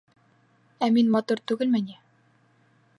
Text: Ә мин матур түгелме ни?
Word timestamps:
Ә 0.87 0.89
мин 0.95 1.13
матур 1.17 1.45
түгелме 1.51 1.85
ни? 1.91 2.01